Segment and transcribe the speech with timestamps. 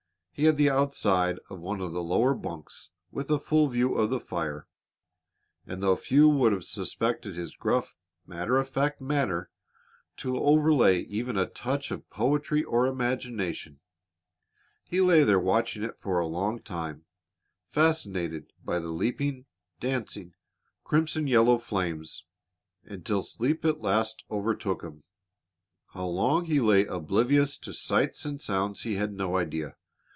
[0.33, 4.09] He had the outside of one of the lower bunks with a full view of
[4.09, 4.67] the fire,
[5.67, 9.51] and though few would have suspected his gruff, matter of fact manner
[10.17, 13.81] to overlay even a touch of poetry or imagination,
[14.83, 17.05] he lay there watching it for a long time,
[17.67, 19.45] fascinated by the leaping,
[19.79, 20.33] dancing,
[20.83, 22.25] crimson yellow flames,
[22.83, 25.03] until sleep at length overtook him.
[25.89, 29.75] How long he lay oblivious to sights and sounds he had no idea.